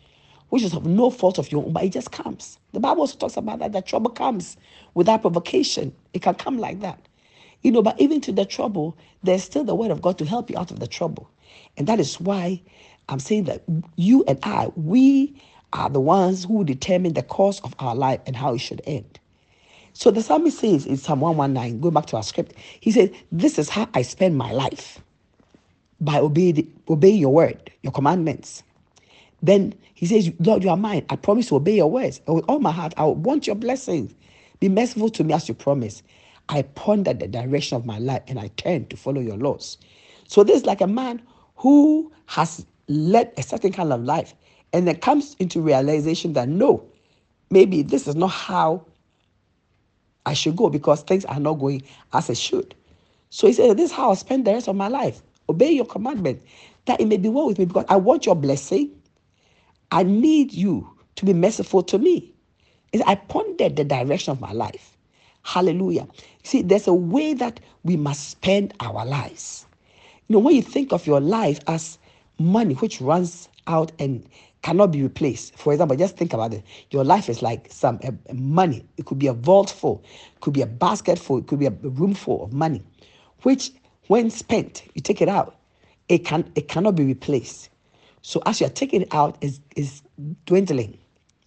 which 0.53 0.61
is 0.61 0.75
of 0.75 0.85
no 0.85 1.09
fault 1.09 1.39
of 1.39 1.51
your 1.51 1.65
own, 1.65 1.73
but 1.73 1.83
it 1.83 1.91
just 1.91 2.11
comes. 2.11 2.59
The 2.73 2.79
Bible 2.79 3.01
also 3.01 3.17
talks 3.17 3.37
about 3.37 3.57
that, 3.57 3.71
that 3.71 3.87
trouble 3.87 4.11
comes 4.11 4.55
without 4.93 5.23
provocation. 5.23 5.91
It 6.13 6.21
can 6.21 6.35
come 6.35 6.59
like 6.59 6.79
that. 6.81 6.99
You 7.63 7.71
know, 7.71 7.81
but 7.81 7.99
even 7.99 8.21
to 8.21 8.31
the 8.31 8.45
trouble, 8.45 8.95
there's 9.23 9.43
still 9.43 9.63
the 9.63 9.73
word 9.73 9.89
of 9.89 10.03
God 10.03 10.19
to 10.19 10.25
help 10.25 10.51
you 10.51 10.57
out 10.59 10.69
of 10.69 10.79
the 10.79 10.85
trouble. 10.85 11.27
And 11.75 11.87
that 11.87 11.99
is 11.99 12.19
why 12.19 12.61
I'm 13.09 13.17
saying 13.17 13.45
that 13.45 13.63
you 13.95 14.23
and 14.27 14.37
I, 14.43 14.67
we 14.75 15.41
are 15.73 15.89
the 15.89 15.99
ones 15.99 16.43
who 16.45 16.63
determine 16.63 17.13
the 17.13 17.23
course 17.23 17.59
of 17.61 17.73
our 17.79 17.95
life 17.95 18.19
and 18.27 18.35
how 18.35 18.53
it 18.53 18.59
should 18.59 18.83
end. 18.85 19.19
So 19.93 20.11
the 20.11 20.21
psalmist 20.21 20.59
says 20.59 20.85
in 20.85 20.97
Psalm 20.97 21.21
119, 21.21 21.81
going 21.81 21.95
back 21.95 22.05
to 22.07 22.17
our 22.17 22.21
script, 22.21 22.53
he 22.79 22.91
said, 22.91 23.11
This 23.31 23.57
is 23.57 23.69
how 23.69 23.89
I 23.95 24.03
spend 24.03 24.37
my 24.37 24.51
life 24.51 25.01
by 25.99 26.19
obeying, 26.19 26.71
obeying 26.87 27.17
your 27.17 27.33
word, 27.33 27.71
your 27.81 27.91
commandments. 27.91 28.61
Then 29.41 29.73
he 30.03 30.07
says, 30.07 30.33
Lord, 30.39 30.65
you 30.65 30.69
are 30.69 30.75
mine. 30.75 31.05
I 31.09 31.15
promise 31.15 31.47
to 31.47 31.55
obey 31.55 31.77
your 31.77 31.89
words. 31.89 32.19
with 32.27 32.43
all 32.49 32.59
my 32.59 32.73
heart, 32.73 32.93
I 32.97 33.05
want 33.05 33.47
your 33.47 33.55
blessings. 33.55 34.13
Be 34.59 34.67
merciful 34.67 35.07
to 35.11 35.23
me 35.23 35.33
as 35.33 35.47
you 35.47 35.53
promise. 35.53 36.03
I 36.49 36.63
ponder 36.63 37.13
the 37.13 37.25
direction 37.25 37.77
of 37.77 37.85
my 37.85 37.99
life 37.99 38.21
and 38.27 38.37
I 38.37 38.49
turn 38.57 38.85
to 38.87 38.97
follow 38.97 39.21
your 39.21 39.37
laws. 39.37 39.77
So 40.27 40.43
this 40.43 40.57
is 40.57 40.65
like 40.65 40.81
a 40.81 40.87
man 40.87 41.21
who 41.55 42.11
has 42.25 42.65
led 42.89 43.31
a 43.37 43.43
certain 43.43 43.71
kind 43.71 43.93
of 43.93 44.03
life 44.03 44.35
and 44.73 44.85
then 44.85 44.97
comes 44.97 45.37
into 45.39 45.61
realization 45.61 46.33
that 46.33 46.49
no, 46.49 46.85
maybe 47.49 47.81
this 47.81 48.05
is 48.05 48.17
not 48.17 48.27
how 48.31 48.85
I 50.25 50.33
should 50.33 50.57
go 50.57 50.69
because 50.69 51.01
things 51.03 51.23
are 51.23 51.39
not 51.39 51.53
going 51.53 51.81
as 52.11 52.29
it 52.29 52.37
should. 52.37 52.75
So 53.29 53.47
he 53.47 53.53
said, 53.53 53.77
This 53.77 53.91
is 53.91 53.95
how 53.95 54.09
I'll 54.09 54.17
spend 54.17 54.43
the 54.45 54.51
rest 54.51 54.67
of 54.67 54.75
my 54.75 54.89
life. 54.89 55.21
Obey 55.47 55.71
your 55.71 55.85
commandment, 55.85 56.41
that 56.87 56.99
it 56.99 57.05
may 57.07 57.15
be 57.15 57.29
well 57.29 57.47
with 57.47 57.57
me 57.57 57.63
because 57.63 57.85
I 57.87 57.95
want 57.95 58.25
your 58.25 58.35
blessing. 58.35 58.91
I 59.93 60.01
need 60.01 60.51
you 60.53 60.89
to 61.17 61.25
be 61.25 61.33
merciful 61.33 61.83
to 61.83 61.99
me. 61.99 62.33
I 63.05 63.13
pondered 63.13 63.75
the 63.75 63.83
direction 63.83 64.31
of 64.31 64.41
my 64.41 64.51
life. 64.51 64.97
Hallelujah. 65.43 66.07
See, 66.43 66.63
there's 66.63 66.87
a 66.87 66.93
way 66.93 67.35
that 67.35 67.59
we 67.83 67.95
must 67.95 68.29
spend 68.31 68.73
our 68.79 69.05
lives. 69.05 69.67
You 70.27 70.33
know, 70.33 70.39
when 70.39 70.55
you 70.55 70.63
think 70.63 70.93
of 70.93 71.05
your 71.05 71.19
life 71.19 71.59
as 71.67 71.99
money 72.39 72.73
which 72.73 73.01
runs 73.01 73.49
out 73.67 73.91
and 73.99 74.27
cannot 74.63 74.87
be 74.91 75.03
replaced. 75.03 75.55
For 75.59 75.73
example, 75.73 75.95
just 75.95 76.17
think 76.17 76.33
about 76.33 76.53
it. 76.55 76.63
Your 76.89 77.03
life 77.03 77.29
is 77.29 77.43
like 77.43 77.71
some 77.71 77.99
uh, 78.03 78.11
money. 78.33 78.83
It 78.97 79.05
could 79.05 79.19
be 79.19 79.27
a 79.27 79.33
vault 79.33 79.69
full, 79.69 80.03
it 80.35 80.41
could 80.41 80.53
be 80.53 80.61
a 80.61 80.65
basket 80.67 81.19
full, 81.19 81.37
it 81.37 81.47
could 81.47 81.59
be 81.59 81.67
a 81.67 81.71
room 81.71 82.15
full 82.15 82.43
of 82.43 82.53
money, 82.53 82.81
which 83.43 83.71
when 84.07 84.31
spent, 84.31 84.83
you 84.95 85.01
take 85.01 85.21
it 85.21 85.29
out, 85.29 85.55
it 86.09 86.25
can 86.25 86.51
it 86.55 86.67
cannot 86.67 86.95
be 86.95 87.03
replaced. 87.03 87.69
So 88.23 88.41
as 88.45 88.61
you 88.61 88.67
are 88.67 88.71
taking 88.71 89.01
it 89.01 89.13
out, 89.13 89.37
is 89.41 89.59
is 89.75 90.01
dwindling, 90.45 90.97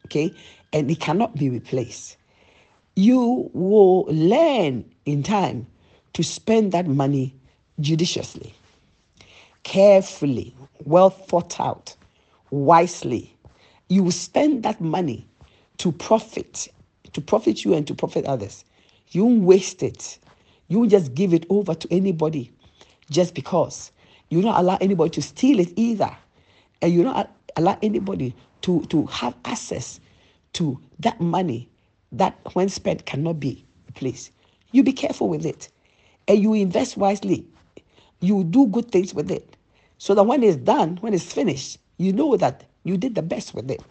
okay, 0.06 0.30
and 0.74 0.90
it 0.90 1.00
cannot 1.00 1.34
be 1.34 1.48
replaced. 1.48 2.18
You 2.96 3.50
will 3.54 4.04
learn 4.08 4.84
in 5.06 5.22
time 5.22 5.66
to 6.12 6.22
spend 6.22 6.72
that 6.72 6.86
money 6.86 7.34
judiciously, 7.80 8.54
carefully, 9.62 10.54
well 10.84 11.08
thought 11.10 11.58
out 11.58 11.96
wisely. 12.50 13.34
You 13.88 14.02
will 14.02 14.12
spend 14.12 14.62
that 14.64 14.78
money 14.80 15.26
to 15.78 15.92
profit, 15.92 16.68
to 17.14 17.20
profit 17.22 17.64
you 17.64 17.72
and 17.72 17.86
to 17.86 17.94
profit 17.94 18.26
others. 18.26 18.64
You 19.12 19.24
won't 19.24 19.42
waste 19.44 19.82
it. 19.82 20.18
You 20.68 20.80
won't 20.80 20.90
just 20.90 21.14
give 21.14 21.32
it 21.32 21.46
over 21.48 21.74
to 21.74 21.88
anybody 21.90 22.52
just 23.10 23.34
because. 23.34 23.92
You 24.28 24.42
don't 24.42 24.56
allow 24.56 24.76
anybody 24.80 25.10
to 25.10 25.22
steal 25.22 25.58
it 25.60 25.72
either. 25.76 26.14
And 26.82 26.92
you 26.92 27.02
don't 27.02 27.28
allow 27.56 27.78
anybody 27.82 28.34
to, 28.62 28.82
to 28.86 29.06
have 29.06 29.34
access 29.44 30.00
to 30.54 30.80
that 31.00 31.20
money 31.20 31.68
that 32.12 32.38
when 32.54 32.68
spent 32.68 33.06
cannot 33.06 33.40
be 33.40 33.64
replaced. 33.86 34.32
You 34.72 34.82
be 34.82 34.92
careful 34.92 35.28
with 35.28 35.44
it. 35.46 35.68
And 36.28 36.42
you 36.42 36.54
invest 36.54 36.96
wisely. 36.96 37.46
You 38.20 38.44
do 38.44 38.66
good 38.66 38.90
things 38.90 39.14
with 39.14 39.30
it. 39.30 39.56
So 39.98 40.14
that 40.14 40.24
when 40.24 40.42
it's 40.42 40.56
done, 40.56 40.98
when 41.00 41.14
it's 41.14 41.32
finished, 41.32 41.78
you 41.98 42.12
know 42.12 42.36
that 42.36 42.64
you 42.84 42.96
did 42.96 43.14
the 43.14 43.22
best 43.22 43.54
with 43.54 43.70
it. 43.70 43.82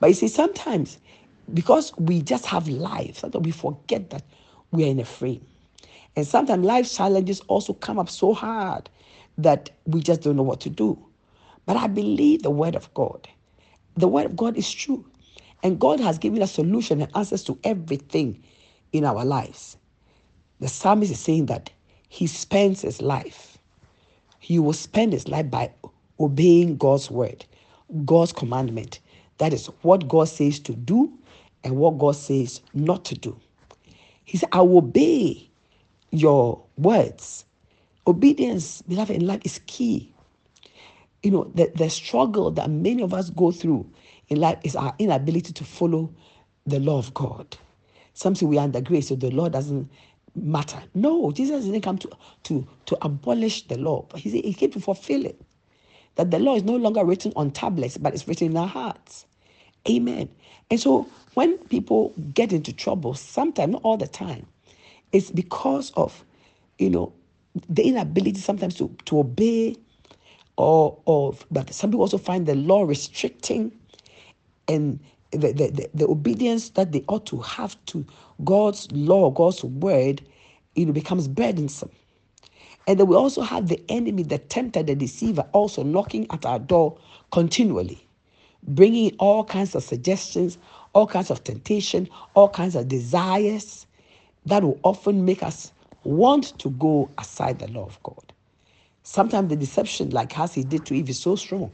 But 0.00 0.08
you 0.08 0.14
see, 0.14 0.28
sometimes 0.28 0.98
because 1.54 1.92
we 1.96 2.22
just 2.22 2.46
have 2.46 2.68
life, 2.68 3.18
sometimes 3.18 3.44
we 3.44 3.52
forget 3.52 4.10
that 4.10 4.22
we 4.72 4.84
are 4.84 4.88
in 4.88 5.00
a 5.00 5.04
frame. 5.04 5.44
And 6.16 6.26
sometimes 6.26 6.64
life 6.64 6.92
challenges 6.92 7.40
also 7.42 7.74
come 7.74 7.98
up 7.98 8.08
so 8.10 8.32
hard 8.34 8.88
that 9.38 9.70
we 9.86 10.00
just 10.00 10.22
don't 10.22 10.36
know 10.36 10.42
what 10.42 10.60
to 10.62 10.70
do. 10.70 10.98
But 11.66 11.76
I 11.76 11.88
believe 11.88 12.42
the 12.42 12.50
word 12.50 12.76
of 12.76 12.92
God. 12.94 13.28
The 13.96 14.08
word 14.08 14.26
of 14.26 14.36
God 14.36 14.56
is 14.56 14.70
true. 14.72 15.04
And 15.62 15.80
God 15.80 16.00
has 16.00 16.18
given 16.18 16.42
us 16.42 16.52
solution 16.52 17.00
and 17.02 17.14
answers 17.16 17.42
to 17.44 17.58
everything 17.64 18.42
in 18.92 19.04
our 19.04 19.24
lives. 19.24 19.76
The 20.60 20.68
psalmist 20.68 21.12
is 21.12 21.20
saying 21.20 21.46
that 21.46 21.70
he 22.08 22.26
spends 22.26 22.82
his 22.82 23.02
life. 23.02 23.58
He 24.38 24.58
will 24.58 24.72
spend 24.72 25.12
his 25.12 25.28
life 25.28 25.50
by 25.50 25.72
obeying 26.20 26.76
God's 26.76 27.10
word, 27.10 27.44
God's 28.04 28.32
commandment. 28.32 29.00
That 29.38 29.52
is 29.52 29.66
what 29.82 30.08
God 30.08 30.28
says 30.28 30.60
to 30.60 30.72
do 30.72 31.12
and 31.64 31.76
what 31.76 31.98
God 31.98 32.16
says 32.16 32.60
not 32.72 33.04
to 33.06 33.14
do. 33.16 33.38
He 34.24 34.38
said, 34.38 34.48
I 34.52 34.62
will 34.62 34.78
obey 34.78 35.48
your 36.10 36.62
words. 36.76 37.44
Obedience, 38.06 38.82
beloved, 38.82 39.14
in 39.14 39.26
life 39.26 39.40
is 39.44 39.60
key. 39.66 40.12
You 41.26 41.32
know, 41.32 41.50
the, 41.56 41.72
the 41.74 41.90
struggle 41.90 42.52
that 42.52 42.70
many 42.70 43.02
of 43.02 43.12
us 43.12 43.30
go 43.30 43.50
through 43.50 43.90
in 44.28 44.38
life 44.38 44.58
is 44.62 44.76
our 44.76 44.94
inability 45.00 45.52
to 45.54 45.64
follow 45.64 46.14
the 46.66 46.78
law 46.78 46.98
of 46.98 47.12
God. 47.14 47.56
Something 48.14 48.46
we 48.46 48.58
are 48.58 48.62
under 48.62 48.80
grace, 48.80 49.08
so 49.08 49.16
the 49.16 49.30
law 49.30 49.48
doesn't 49.48 49.90
matter. 50.36 50.80
No, 50.94 51.32
Jesus 51.32 51.64
didn't 51.64 51.80
come 51.80 51.98
to, 51.98 52.10
to, 52.44 52.64
to 52.84 52.98
abolish 53.02 53.66
the 53.66 53.76
law, 53.76 54.06
but 54.08 54.20
he, 54.20 54.40
he 54.40 54.54
came 54.54 54.70
to 54.70 54.78
fulfill 54.78 55.26
it. 55.26 55.40
That 56.14 56.30
the 56.30 56.38
law 56.38 56.54
is 56.54 56.62
no 56.62 56.76
longer 56.76 57.04
written 57.04 57.32
on 57.34 57.50
tablets, 57.50 57.98
but 57.98 58.14
it's 58.14 58.28
written 58.28 58.52
in 58.52 58.56
our 58.56 58.68
hearts. 58.68 59.26
Amen. 59.88 60.28
And 60.70 60.78
so 60.78 61.08
when 61.34 61.58
people 61.58 62.14
get 62.34 62.52
into 62.52 62.72
trouble, 62.72 63.14
sometimes, 63.14 63.72
not 63.72 63.82
all 63.82 63.96
the 63.96 64.06
time, 64.06 64.46
it's 65.10 65.32
because 65.32 65.90
of, 65.96 66.24
you 66.78 66.88
know, 66.88 67.12
the 67.68 67.82
inability 67.82 68.38
sometimes 68.38 68.76
to, 68.76 68.96
to 69.06 69.18
obey 69.18 69.74
or, 70.56 70.98
or 71.04 71.34
but 71.50 71.72
some 71.72 71.90
people 71.90 72.02
also 72.02 72.18
find 72.18 72.46
the 72.46 72.54
law 72.54 72.82
restricting 72.82 73.72
and 74.68 74.98
the, 75.32 75.52
the, 75.52 75.70
the, 75.70 75.90
the, 75.94 76.06
obedience 76.06 76.70
that 76.70 76.92
they 76.92 77.04
ought 77.08 77.26
to 77.26 77.38
have 77.40 77.76
to 77.86 78.06
God's 78.44 78.90
law, 78.92 79.30
God's 79.30 79.62
word, 79.64 80.22
it 80.74 80.92
becomes 80.92 81.28
burdensome. 81.28 81.90
And 82.86 83.00
then 83.00 83.06
we 83.08 83.16
also 83.16 83.42
have 83.42 83.68
the 83.68 83.82
enemy, 83.88 84.22
the 84.22 84.38
tempter, 84.38 84.82
the 84.82 84.94
deceiver, 84.94 85.46
also 85.52 85.82
knocking 85.82 86.26
at 86.30 86.46
our 86.46 86.58
door 86.58 86.96
continually, 87.32 88.06
bringing 88.62 89.14
all 89.18 89.44
kinds 89.44 89.74
of 89.74 89.82
suggestions, 89.82 90.58
all 90.94 91.06
kinds 91.06 91.30
of 91.30 91.42
temptation, 91.42 92.08
all 92.34 92.48
kinds 92.48 92.76
of 92.76 92.88
desires 92.88 93.86
that 94.46 94.62
will 94.62 94.78
often 94.84 95.24
make 95.24 95.42
us 95.42 95.72
want 96.04 96.56
to 96.60 96.70
go 96.70 97.10
aside 97.18 97.58
the 97.58 97.68
law 97.68 97.84
of 97.84 98.00
God. 98.04 98.32
Sometimes 99.08 99.50
the 99.50 99.56
deception, 99.56 100.10
like 100.10 100.36
as 100.36 100.52
he 100.52 100.64
did 100.64 100.84
to 100.86 100.94
Eve, 100.94 101.08
is 101.10 101.20
so 101.20 101.36
strong 101.36 101.70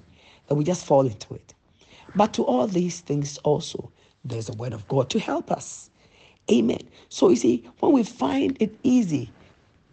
that 0.49 0.55
we 0.55 0.65
just 0.65 0.85
fall 0.85 1.07
into 1.07 1.33
it. 1.35 1.55
But 2.15 2.35
to 2.35 2.45
all 2.45 2.67
these 2.67 3.01
things 3.01 3.39
also, 3.39 3.91
there's 4.23 4.51
a 4.51 4.53
word 4.53 4.75
of 4.75 4.87
God 4.87 5.09
to 5.11 5.19
help 5.19 5.51
us. 5.51 5.89
Amen. 6.51 6.87
So 7.09 7.31
you 7.31 7.37
see, 7.37 7.67
when 7.81 7.93
we 7.93 8.03
find 8.03 8.59
it 8.61 8.79
easy 8.83 9.33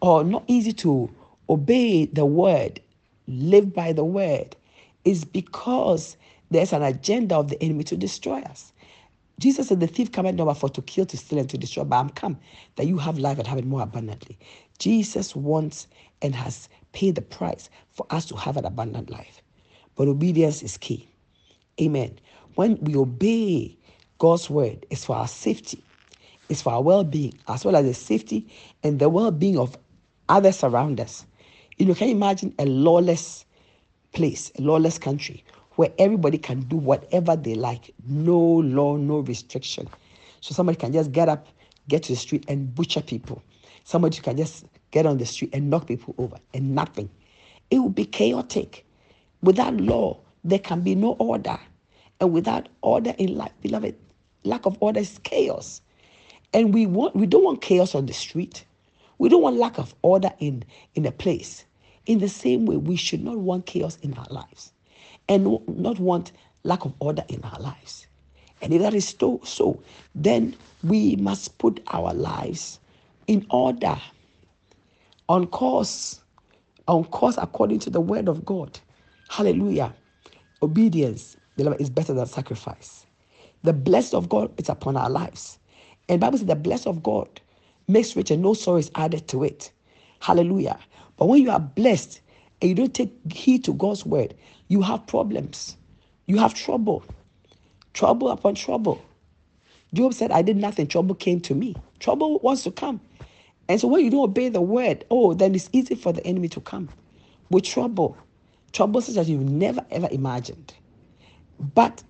or 0.02 0.26
not 0.26 0.44
easy 0.48 0.74
to 0.74 1.10
obey 1.50 2.08
the 2.08 2.26
word, 2.26 2.82
live 3.26 3.74
by 3.74 3.94
the 3.94 4.04
word, 4.04 4.58
is 5.06 5.24
because 5.24 6.18
there's 6.52 6.74
an 6.74 6.84
agenda 6.84 7.38
of 7.38 7.48
the 7.50 7.64
enemy 7.64 7.86
to 7.86 7.96
destroy 7.96 8.42
us. 8.42 8.74
Jesus 9.40 9.70
said, 9.70 9.80
The 9.80 9.88
thief 9.88 10.12
cometh 10.12 10.36
not 10.36 10.54
for 10.58 10.68
to 10.68 10.82
kill, 10.82 11.06
to 11.06 11.16
steal, 11.16 11.40
and 11.40 11.50
to 11.50 11.58
destroy, 11.58 11.86
but 11.86 11.96
I'm 12.00 12.10
come 12.10 12.38
that 12.76 12.86
you 12.86 12.98
have 12.98 13.18
life 13.18 13.38
and 13.38 13.48
have 13.48 13.58
it 13.60 13.66
more 13.66 13.82
abundantly. 13.82 14.38
Jesus 14.78 15.38
wants 15.38 15.88
and 16.22 16.36
has 16.36 16.68
paid 16.92 17.16
the 17.16 17.22
price 17.22 17.70
for 17.92 18.06
us 18.10 18.26
to 18.26 18.36
have 18.36 18.58
an 18.58 18.66
abundant 18.66 19.10
life. 19.10 19.42
But 19.96 20.08
obedience 20.08 20.64
is 20.64 20.78
key. 20.78 21.10
Amen. 21.82 22.20
When 22.56 22.78
we 22.82 22.96
obey 22.96 23.78
God's 24.18 24.50
word, 24.50 24.86
it's 24.90 25.06
for 25.06 25.16
our 25.16 25.28
safety, 25.28 25.84
it's 26.50 26.62
for 26.62 26.74
our 26.74 26.82
well 26.82 27.04
being, 27.04 27.40
as 27.48 27.64
well 27.66 27.76
as 27.76 27.86
the 27.86 27.94
safety 27.94 28.48
and 28.84 29.00
the 29.00 29.10
well 29.10 29.32
being 29.32 29.58
of 29.58 29.78
others 30.28 30.64
around 30.64 31.00
us. 31.00 31.26
You 31.78 31.86
know, 31.86 31.96
can 31.96 32.10
you 32.10 32.16
imagine 32.16 32.54
a 32.60 32.66
lawless 32.66 33.46
place, 34.14 34.52
a 34.58 34.62
lawless 34.62 34.98
country 34.98 35.44
where 35.76 35.92
everybody 35.98 36.38
can 36.38 36.62
do 36.62 36.76
whatever 36.76 37.36
they 37.36 37.56
like, 37.56 37.94
no 38.06 38.38
law, 38.38 38.98
no 38.98 39.20
restriction. 39.20 39.88
So 40.42 40.54
somebody 40.54 40.78
can 40.78 40.92
just 40.92 41.12
get 41.12 41.30
up, 41.30 41.48
get 41.88 42.04
to 42.04 42.14
the 42.14 42.18
street 42.18 42.44
and 42.50 42.74
butcher 42.74 43.02
people. 43.02 43.42
Somebody 43.86 44.20
can 44.20 44.36
just 44.38 44.66
get 44.92 45.06
on 45.06 45.18
the 45.18 45.26
street 45.26 45.52
and 45.54 45.70
knock 45.70 45.88
people 45.88 46.16
over 46.18 46.38
and 46.54 46.76
nothing. 46.76 47.10
It 47.72 47.80
will 47.80 47.90
be 47.90 48.06
chaotic. 48.06 48.86
Without 49.42 49.76
law, 49.76 50.18
there 50.44 50.60
can 50.60 50.82
be 50.82 50.96
no 50.96 51.14
order. 51.20 51.60
And 52.20 52.34
without 52.34 52.68
order 52.82 53.14
in 53.18 53.38
life, 53.38 53.54
beloved, 53.62 53.96
lack 54.44 54.66
of 54.66 54.78
order 54.82 55.00
is 55.00 55.20
chaos. 55.24 55.82
And 56.54 56.74
we 56.74 56.86
want 56.86 57.16
we 57.16 57.26
don't 57.26 57.44
want 57.44 57.62
chaos 57.62 57.96
on 57.96 58.06
the 58.06 58.14
street. 58.14 58.66
We 59.20 59.30
don't 59.30 59.42
want 59.42 59.58
lack 59.58 59.78
of 59.78 59.94
order 60.02 60.32
in, 60.40 60.64
in 60.96 61.06
a 61.06 61.12
place. 61.12 61.66
In 62.06 62.20
the 62.20 62.30
same 62.30 62.66
way, 62.66 62.78
we 62.78 62.96
should 62.96 63.24
not 63.24 63.38
want 63.38 63.66
chaos 63.66 63.98
in 64.02 64.14
our 64.16 64.26
lives 64.30 64.72
and 65.28 65.60
not 65.68 66.00
want 66.00 66.32
lack 66.64 66.86
of 66.86 66.94
order 67.00 67.24
in 67.28 67.44
our 67.44 67.60
lives. 67.60 68.08
And 68.62 68.74
if 68.74 68.82
that 68.82 68.94
is 68.94 69.16
so, 69.20 69.40
so 69.44 69.82
then 70.16 70.56
we 70.84 71.16
must 71.18 71.58
put 71.60 71.82
our 71.92 72.14
lives 72.14 72.80
in 73.28 73.46
order, 73.50 73.98
on 75.30 75.48
course, 75.48 76.22
on 76.88 77.06
course 77.06 77.38
according 77.40 77.80
to 77.82 77.92
the 77.92 78.02
word 78.02 78.30
of 78.30 78.46
God. 78.46 78.80
Hallelujah. 79.30 79.96
Obedience, 80.64 81.38
beloved, 81.58 81.82
is 81.82 81.92
better 81.92 82.14
than 82.14 82.28
sacrifice. 82.28 83.06
The 83.64 83.74
blessing 83.74 84.18
of 84.18 84.30
God 84.30 84.52
is 84.60 84.70
upon 84.70 84.98
our 84.98 85.10
lives. 85.10 85.60
And 86.10 86.22
Bible 86.22 86.40
says 86.40 86.48
the 86.48 86.56
blessing 86.56 86.92
of 86.92 87.04
God 87.04 87.42
makes 87.88 88.16
rich 88.16 88.32
and 88.32 88.44
no 88.44 88.56
sorrow 88.56 88.78
is 88.80 88.92
added 88.96 89.28
to 89.30 89.46
it. 89.46 89.72
Hallelujah. 90.22 90.80
But 91.18 91.28
when 91.28 91.44
you 91.44 91.52
are 91.52 91.62
blessed 91.62 92.22
and 92.62 92.70
you 92.70 92.76
don't 92.76 92.94
take 92.96 93.14
heed 93.34 93.66
to 93.66 93.74
God's 93.74 94.06
word, 94.06 94.36
you 94.70 94.82
have 94.82 95.08
problems. 95.08 95.78
You 96.28 96.40
have 96.40 96.56
trouble. 96.56 97.04
Trouble 97.94 98.30
upon 98.30 98.56
trouble. 98.56 99.02
Job 99.94 100.14
said, 100.14 100.32
I 100.32 100.44
did 100.44 100.58
nothing. 100.58 100.88
Trouble 100.88 101.16
came 101.16 101.42
to 101.42 101.56
me. 101.56 101.76
Trouble 102.00 102.40
wants 102.40 102.64
to 102.64 102.72
come. 102.72 103.02
And 103.70 103.82
so 103.82 103.90
when 103.90 104.06
you 104.06 104.12
don't 104.12 104.26
obey 104.26 104.50
the 104.50 104.62
word, 104.62 105.06
oh, 105.12 105.36
then 105.36 105.56
it's 105.56 105.70
easy 105.74 105.96
for 105.96 106.14
the 106.14 106.26
enemy 106.28 106.50
to 106.50 106.62
come 106.62 106.90
with 107.52 107.66
trouble. 107.66 108.18
Trouble 108.74 109.02
such 109.02 109.18
as 109.18 109.30
you've 109.30 109.50
never 109.50 109.86
ever 109.92 110.10
imagined. 110.12 110.76
But 111.76 112.04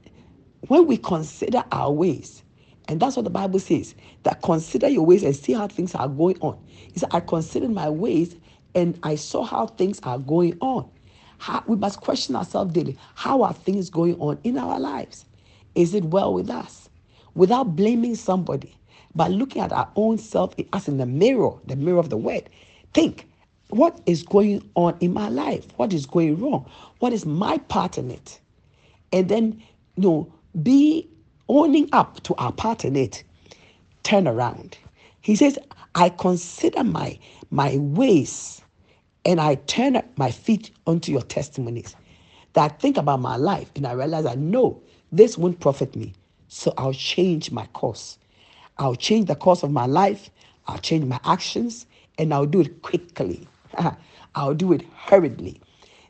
when 0.68 0.88
we 0.88 0.98
consider 0.98 1.64
our 1.72 1.92
ways, 1.92 2.44
and 2.90 3.00
that's 3.02 3.18
what 3.18 3.24
the 3.26 3.32
Bible 3.32 3.60
says, 3.60 3.96
that 4.24 4.42
consider 4.44 4.90
your 4.90 5.06
ways 5.06 5.24
and 5.24 5.36
see 5.36 5.54
how 5.54 5.68
things 5.68 5.96
are 5.96 6.10
going 6.10 6.40
on. 6.42 6.60
He 6.94 7.00
said, 7.00 7.10
I 7.14 7.22
considered 7.22 7.72
my 7.72 7.90
ways 7.90 8.38
and 8.76 9.00
I 9.04 9.16
saw 9.16 9.44
how 9.46 9.68
things 9.68 10.02
are 10.04 10.20
going 10.20 10.58
on. 10.62 10.90
How, 11.40 11.64
we 11.68 11.78
must 11.78 12.02
question 12.02 12.36
ourselves 12.36 12.74
daily. 12.74 12.98
How 13.16 13.44
are 13.44 13.54
things 13.54 13.90
going 13.92 14.16
on 14.20 14.40
in 14.46 14.58
our 14.58 14.80
lives? 14.80 15.26
Is 15.76 15.96
it 15.96 16.06
well 16.06 16.34
with 16.34 16.50
us? 16.52 16.90
Without 17.36 17.76
blaming 17.76 18.16
somebody, 18.16 18.76
but 19.16 19.32
looking 19.32 19.62
at 19.62 19.72
our 19.72 19.90
own 19.96 20.18
self 20.18 20.56
as 20.74 20.88
in 20.88 20.98
the 20.98 21.06
mirror, 21.06 21.52
the 21.66 21.76
mirror 21.76 22.00
of 22.00 22.10
the 22.10 22.18
word. 22.18 22.50
Think, 22.94 23.28
what 23.70 24.00
is 24.06 24.24
going 24.24 24.68
on 24.76 24.98
in 25.00 25.14
my 25.14 25.30
life? 25.30 25.68
What 25.78 25.94
is 25.94 26.06
going 26.06 26.40
wrong? 26.40 26.70
What 27.00 27.14
is 27.14 27.26
my 27.26 27.58
part 27.58 27.98
in 27.98 28.12
it? 28.12 28.40
And 29.14 29.30
then, 29.30 29.62
you 29.96 30.04
know, 30.04 30.34
be 30.64 31.08
owning 31.50 31.90
up 31.92 32.22
to 32.24 32.36
our 32.36 32.52
part 32.52 32.86
in 32.86 32.96
it. 32.96 33.24
Turn 34.04 34.28
around. 34.28 34.78
He 35.22 35.36
says, 35.36 35.60
I 35.96 36.10
consider 36.10 36.84
my 36.84 37.20
my 37.52 37.78
ways 37.78 38.62
and 39.26 39.42
I 39.42 39.56
turn 39.56 40.02
my 40.18 40.32
feet 40.32 40.72
onto 40.88 41.12
your 41.12 41.22
testimonies. 41.24 41.96
That 42.54 42.72
I 42.72 42.76
think 42.76 42.98
about 42.98 43.22
my 43.22 43.36
life 43.38 43.72
and 43.76 43.86
I 43.88 43.94
realize 43.94 44.26
I 44.26 44.36
know 44.36 44.82
this 45.12 45.38
won't 45.38 45.60
profit 45.60 45.96
me. 45.96 46.14
So 46.48 46.74
I'll 46.78 46.94
change 46.94 47.52
my 47.52 47.66
course. 47.68 48.18
I'll 48.80 48.96
change 48.96 49.28
the 49.28 49.36
course 49.36 49.64
of 49.64 49.72
my 49.72 49.86
life. 49.86 50.30
I'll 50.68 50.80
change 50.80 51.06
my 51.06 51.20
actions 51.26 51.86
and 52.18 52.34
I'll 52.34 52.46
do 52.46 52.62
it 52.62 52.82
quickly. 52.82 53.48
I'll 54.36 54.56
do 54.56 54.74
it 54.74 54.84
hurriedly. 54.96 55.62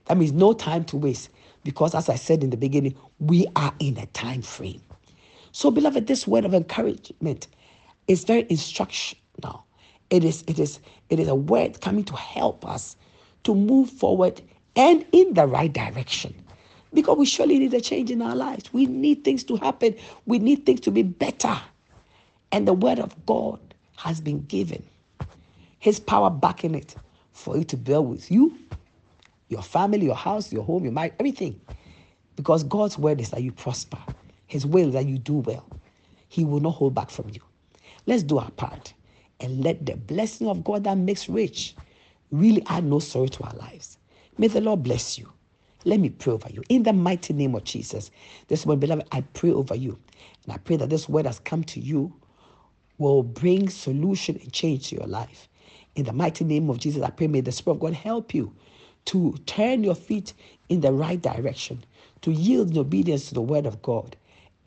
That 0.06 0.18
means 0.18 0.32
no 0.32 0.54
time 0.54 0.86
to 0.86 0.98
waste 0.98 1.30
because, 1.64 1.96
as 1.96 2.10
I 2.10 2.16
said 2.16 2.44
in 2.44 2.52
the 2.52 2.58
beginning, 2.58 2.96
we 3.20 3.48
are 3.56 3.74
in 3.80 3.98
a 3.98 4.06
time 4.08 4.44
frame. 4.44 4.82
So, 5.52 5.72
beloved, 5.72 6.08
this 6.08 6.28
word 6.28 6.46
of 6.46 6.54
encouragement 6.54 7.48
is 8.08 8.24
very 8.24 8.46
instructional. 8.50 9.66
It 10.12 10.24
is, 10.24 10.44
it 10.48 10.60
is, 10.60 10.80
it 11.10 11.20
is 11.20 11.28
a 11.28 11.36
word 11.36 11.82
coming 11.82 12.04
to 12.06 12.16
help 12.16 12.66
us 12.68 12.96
to 13.46 13.56
move 13.56 13.90
forward 13.90 14.42
and 14.76 15.06
in 15.12 15.34
the 15.34 15.48
right 15.48 15.72
direction. 15.74 16.36
Because 16.94 17.18
we 17.18 17.26
surely 17.26 17.60
need 17.60 17.74
a 17.74 17.82
change 17.82 18.12
in 18.12 18.22
our 18.22 18.36
lives. 18.36 18.74
We 18.74 18.86
need 18.86 19.24
things 19.24 19.44
to 19.46 19.56
happen. 19.58 19.96
We 20.26 20.40
need 20.40 20.66
things 20.66 20.82
to 20.82 20.92
be 20.92 21.04
better. 21.04 21.60
And 22.52 22.68
the 22.68 22.74
word 22.74 23.00
of 23.00 23.16
God 23.26 23.60
has 23.98 24.22
been 24.22 24.46
given. 24.46 24.84
His 25.80 26.00
power 26.00 26.30
backing 26.30 26.76
it 26.76 26.96
for 27.32 27.58
you 27.58 27.64
to 27.66 27.78
bear 27.78 28.02
with 28.02 28.30
you, 28.32 28.58
your 29.50 29.62
family, 29.62 30.06
your 30.06 30.16
house, 30.16 30.52
your 30.52 30.64
home, 30.64 30.84
your 30.84 30.94
mind, 30.94 31.14
everything. 31.20 31.60
Because 32.36 32.64
God's 32.64 32.98
word 32.98 33.22
is 33.22 33.30
that 33.32 33.44
you 33.44 33.52
prosper. 33.52 34.00
His 34.48 34.66
will 34.66 34.88
is 34.90 34.94
that 34.94 35.06
you 35.06 35.18
do 35.18 35.36
well. 35.36 35.66
He 36.28 36.46
will 36.46 36.60
not 36.60 36.72
hold 36.72 36.96
back 36.96 37.10
from 37.10 37.30
you. 37.30 37.42
Let's 38.06 38.24
do 38.24 38.40
our 38.40 38.52
part 38.52 38.94
and 39.40 39.64
let 39.64 39.86
the 39.86 39.96
blessing 39.96 40.48
of 40.48 40.64
God 40.64 40.84
that 40.84 40.98
makes 40.98 41.30
rich 41.30 41.76
really 42.32 42.64
add 42.68 42.84
no 42.84 43.00
sorrow 43.00 43.28
to 43.28 43.44
our 43.44 43.54
lives. 43.54 43.98
May 44.38 44.48
the 44.48 44.62
Lord 44.62 44.84
bless 44.84 45.18
you. 45.18 45.32
Let 45.86 46.00
me 46.00 46.10
pray 46.10 46.34
over 46.34 46.50
you. 46.50 46.64
In 46.70 46.84
the 46.84 46.94
mighty 46.94 47.34
name 47.34 47.56
of 47.56 47.64
Jesus, 47.64 48.12
this 48.48 48.66
one, 48.66 48.80
beloved, 48.80 49.08
I 49.12 49.22
pray 49.34 49.52
over 49.52 49.76
you. 49.76 49.98
And 50.44 50.54
I 50.54 50.58
pray 50.58 50.76
that 50.78 50.90
this 50.90 51.08
word 51.08 51.26
has 51.26 51.40
come 51.40 51.64
to 51.66 51.80
you 51.80 52.14
will 53.00 53.24
bring 53.24 53.70
solution 53.70 54.38
and 54.44 54.54
change 54.54 54.90
to 54.90 54.98
your 54.98 55.08
life. 55.08 55.50
In 55.96 56.06
the 56.06 56.14
mighty 56.14 56.46
name 56.46 56.70
of 56.72 56.80
Jesus, 56.80 57.04
I 57.04 57.12
pray 57.12 57.28
may 57.28 57.42
the 57.42 57.54
Spirit 57.54 57.78
of 57.78 57.82
God 57.82 57.96
help 57.96 58.36
you 58.36 58.56
to 59.08 59.36
turn 59.48 59.84
your 59.84 59.96
feet 59.96 60.34
in 60.70 60.82
the 60.82 60.94
right 60.94 61.22
direction, 61.22 61.86
to 62.24 62.32
yield 62.32 62.72
in 62.72 62.80
obedience 62.80 63.30
to 63.30 63.36
the 63.36 63.42
word 63.42 63.68
of 63.68 63.82
God, 63.84 64.18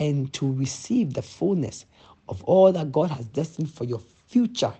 and 0.00 0.32
to 0.34 0.52
receive 0.54 1.14
the 1.14 1.22
fullness 1.22 1.86
of 2.28 2.44
all 2.44 2.72
that 2.72 2.92
God 2.92 3.12
has 3.12 3.26
destined 3.28 3.72
for 3.72 3.84
your 3.84 4.00
future 4.28 4.74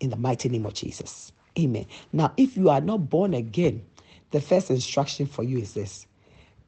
in 0.00 0.10
the 0.10 0.16
mighty 0.16 0.50
name 0.50 0.66
of 0.66 0.74
Jesus. 0.74 1.32
Amen. 1.58 1.86
Now, 2.12 2.34
if 2.38 2.56
you 2.56 2.70
are 2.70 2.82
not 2.82 3.10
born 3.10 3.34
again, 3.34 3.84
the 4.32 4.42
first 4.42 4.70
instruction 4.70 5.26
for 5.26 5.44
you 5.44 5.58
is 5.58 5.74
this 5.74 6.06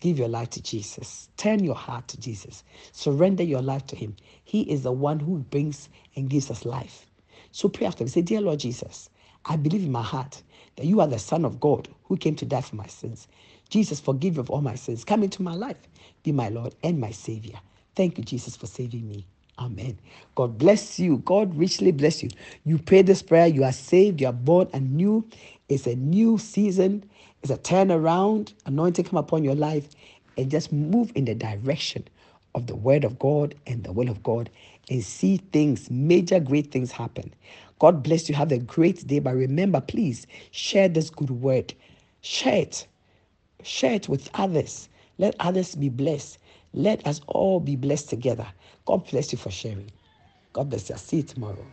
Give 0.02 0.18
your 0.18 0.28
life 0.28 0.50
to 0.52 0.62
Jesus. 0.62 1.30
Turn 1.38 1.64
your 1.64 1.76
heart 1.76 2.08
to 2.10 2.20
Jesus. 2.20 2.64
Surrender 2.92 3.44
your 3.44 3.62
life 3.62 3.86
to 3.88 3.96
Him. 3.96 4.16
He 4.44 4.62
is 4.62 4.84
the 4.84 4.92
one 4.92 5.20
who 5.20 5.38
brings 5.38 5.90
and 6.16 6.30
gives 6.30 6.50
us 6.50 6.66
life. 6.66 7.06
So 7.52 7.70
pray 7.70 7.86
after 7.86 8.04
me. 8.04 8.10
Say, 8.10 8.22
Dear 8.22 8.42
Lord 8.42 8.60
Jesus, 8.60 9.10
I 9.46 9.56
believe 9.56 9.84
in 9.84 9.92
my 9.92 10.02
heart 10.02 10.42
that 10.76 10.86
you 10.86 11.00
are 11.02 11.08
the 11.08 11.20
Son 11.20 11.46
of 11.46 11.60
God 11.60 11.88
who 12.06 12.18
came 12.18 12.36
to 12.36 12.46
die 12.46 12.62
for 12.62 12.76
my 12.76 12.88
sins. 12.88 13.28
Jesus, 13.70 14.00
forgive 14.00 14.34
me 14.36 14.40
of 14.40 14.50
all 14.50 14.62
my 14.62 14.76
sins. 14.76 15.04
Come 15.04 15.24
into 15.24 15.42
my 15.42 15.54
life. 15.54 15.78
Be 16.24 16.32
my 16.32 16.50
Lord 16.50 16.74
and 16.84 17.00
my 17.00 17.12
Savior. 17.12 17.60
Thank 17.96 18.18
you, 18.18 18.24
Jesus, 18.24 18.56
for 18.56 18.66
saving 18.66 19.08
me. 19.08 19.26
Amen. 19.58 19.98
God 20.36 20.58
bless 20.58 20.98
you. 21.00 21.18
God 21.18 21.56
richly 21.56 21.92
bless 21.92 22.24
you. 22.24 22.30
You 22.64 22.78
pray 22.78 23.02
this 23.02 23.22
prayer. 23.22 23.48
You 23.48 23.64
are 23.64 23.72
saved. 23.72 24.20
You 24.22 24.28
are 24.28 24.34
born 24.34 24.68
anew. 24.74 25.26
It's 25.68 25.86
a 25.86 25.96
new 25.96 26.38
season. 26.38 27.10
It's 27.42 27.50
a 27.50 27.59
turnaround. 27.59 28.52
Anointing 28.66 29.05
come 29.07 29.18
upon 29.18 29.44
your 29.44 29.55
life 29.55 29.88
and 30.37 30.50
just 30.50 30.72
move 30.72 31.12
in 31.14 31.24
the 31.24 31.35
direction 31.35 32.07
of 32.55 32.66
the 32.66 32.76
word 32.76 33.05
of 33.05 33.18
God 33.18 33.55
and 33.66 33.83
the 33.85 33.92
will 33.92 34.09
of 34.09 34.22
God 34.22 34.50
and 34.88 35.02
see 35.02 35.38
things, 35.52 35.90
major 35.90 36.38
great 36.40 36.70
things 36.70 36.92
happen. 36.92 37.33
God 37.78 38.02
bless 38.02 38.28
you. 38.28 38.35
Have 38.35 38.52
a 38.52 38.59
great 38.59 39.07
day. 39.07 39.18
But 39.18 39.35
remember, 39.35 39.81
please 39.81 40.26
share 40.52 40.88
this 40.88 41.11
good 41.11 41.31
word. 41.31 41.74
Share 42.20 42.59
it. 42.59 42.87
Share 43.62 43.94
it 43.94 44.09
with 44.09 44.31
others. 44.35 44.88
Let 45.18 45.35
others 45.40 45.74
be 45.74 45.88
blessed. 45.88 46.38
Let 46.74 47.07
us 47.07 47.20
all 47.26 47.61
be 47.61 47.76
blessed 47.76 48.09
together. 48.09 48.46
God 48.87 49.09
bless 49.11 49.33
you 49.33 49.38
for 49.38 49.50
sharing. 49.50 49.90
God 50.52 50.70
bless 50.70 50.88
you. 50.88 50.94
I'll 50.94 51.00
see 51.00 51.18
you 51.18 51.22
tomorrow. 51.24 51.66